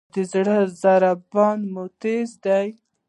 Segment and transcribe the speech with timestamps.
[0.03, 2.67] ایا د زړه ضربان مو تېز دی؟